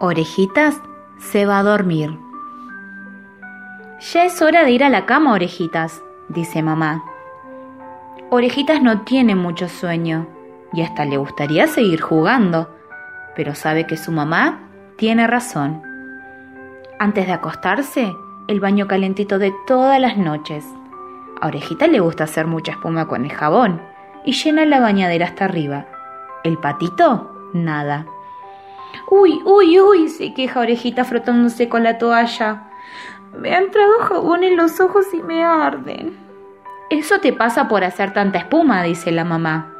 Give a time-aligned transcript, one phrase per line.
[0.00, 0.80] Orejitas
[1.18, 2.16] se va a dormir.
[4.12, 7.02] Ya es hora de ir a la cama, Orejitas, dice mamá.
[8.30, 10.28] Orejitas no tiene mucho sueño
[10.72, 12.70] y hasta le gustaría seguir jugando,
[13.34, 15.82] pero sabe que su mamá tiene razón.
[17.00, 18.14] Antes de acostarse,
[18.46, 20.64] el baño calentito de todas las noches.
[21.40, 23.82] A Orejita le gusta hacer mucha espuma con el jabón
[24.24, 25.86] y llena la bañadera hasta arriba.
[26.44, 28.06] El patito, nada.
[29.10, 32.70] Uy, uy, uy, se queja Orejita frotándose con la toalla.
[33.36, 36.16] Me ha entrado jabón en los ojos y me arden.
[36.90, 39.74] Eso te pasa por hacer tanta espuma, dice la mamá.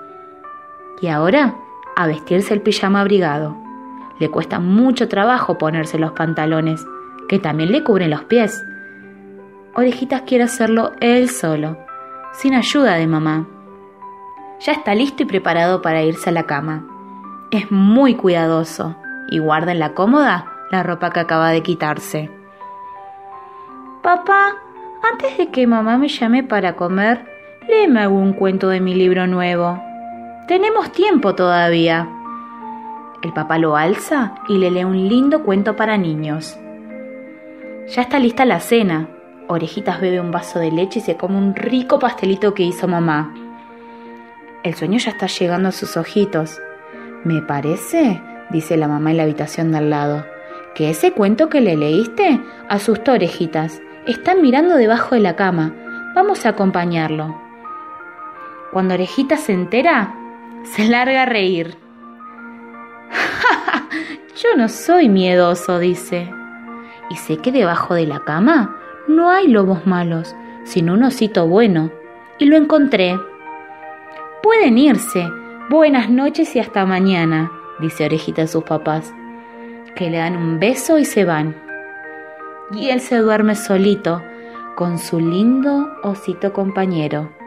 [1.00, 1.54] Y ahora,
[1.96, 3.56] a vestirse el pijama abrigado.
[4.18, 6.84] Le cuesta mucho trabajo ponerse los pantalones,
[7.28, 8.62] que también le cubren los pies.
[9.74, 11.78] Orejitas quiere hacerlo él solo,
[12.32, 13.46] sin ayuda de mamá.
[14.60, 16.97] Ya está listo y preparado para irse a la cama.
[17.50, 18.94] Es muy cuidadoso
[19.30, 22.30] y guarda en la cómoda la ropa que acaba de quitarse.
[24.02, 24.54] Papá,
[25.10, 27.24] antes de que mamá me llame para comer,
[27.66, 29.82] léeme algún cuento de mi libro nuevo.
[30.46, 32.06] Tenemos tiempo todavía.
[33.22, 36.58] El papá lo alza y le lee un lindo cuento para niños.
[37.88, 39.08] Ya está lista la cena.
[39.46, 43.32] Orejitas bebe un vaso de leche y se come un rico pastelito que hizo mamá.
[44.62, 46.60] El sueño ya está llegando a sus ojitos.
[47.24, 50.24] Me parece dice la mamá en la habitación de al lado,
[50.74, 53.80] que ese cuento que le leíste asustó orejitas.
[54.06, 55.74] Están mirando debajo de la cama.
[56.14, 57.40] Vamos a acompañarlo.
[58.72, 60.14] Cuando orejitas se entera,
[60.64, 61.76] se larga a reír.
[64.36, 66.30] Yo no soy miedoso, dice.
[67.10, 68.76] Y sé que debajo de la cama
[69.08, 70.34] no hay lobos malos,
[70.64, 71.90] sino un osito bueno.
[72.38, 73.18] Y lo encontré.
[74.42, 75.28] Pueden irse.
[75.70, 79.12] Buenas noches y hasta mañana dice Orejita a sus papás,
[79.96, 81.60] que le dan un beso y se van.
[82.72, 84.22] Y él se duerme solito
[84.76, 87.37] con su lindo osito compañero.